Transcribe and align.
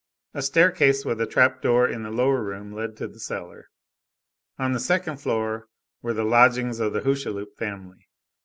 A 0.33 0.41
staircase 0.41 1.05
with 1.05 1.21
a 1.21 1.27
trap 1.27 1.61
door 1.61 1.87
in 1.87 2.01
the 2.01 2.09
lower 2.09 2.41
room 2.41 2.73
led 2.73 2.97
to 2.97 3.07
the 3.07 3.19
cellar. 3.19 3.67
On 4.57 4.71
the 4.71 4.79
second 4.79 5.17
floor 5.17 5.67
were 6.01 6.15
the 6.15 6.23
lodgings 6.25 6.79
of 6.79 6.93
the 6.93 7.01
Hucheloup 7.01 7.55
family. 7.55 8.07